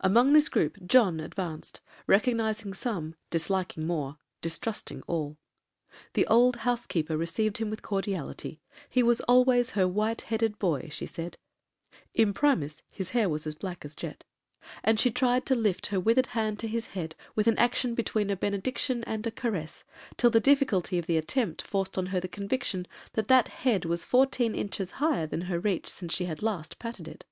[0.00, 5.36] Among this groupe John advanced,—recognising some,—disliking more,—distrusting all.
[6.14, 12.80] The old housekeeper received him with cordiality;—he was always her 'white headed boy,' she said,—(imprimis,
[12.90, 14.24] his hair was as black as jet),
[14.82, 18.30] and she tried to lift her withered hand to his head with an action between
[18.30, 19.84] a benediction and a caress,
[20.16, 24.02] till the difficulty of the attempt forced on her the conviction that that head was
[24.02, 27.26] fourteen inches higher than her reach since she had last patted it.